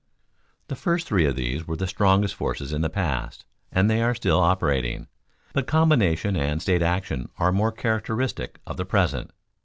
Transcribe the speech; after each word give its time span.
_The 0.67 0.75
first 0.75 1.07
three 1.07 1.25
of 1.25 1.35
these 1.35 1.67
were 1.67 1.75
the 1.75 1.85
strongest 1.85 2.33
forces 2.33 2.73
in 2.73 2.81
the 2.81 2.89
past 2.89 3.45
and 3.71 3.87
they 3.87 4.01
are 4.01 4.15
still 4.15 4.39
operating; 4.39 5.05
but 5.53 5.67
combination 5.67 6.35
and 6.35 6.59
state 6.59 6.81
action 6.81 7.29
are 7.37 7.51
more 7.51 7.71
characteristic 7.71 8.59
of 8.65 8.77
the 8.77 8.85
present. 8.85 9.29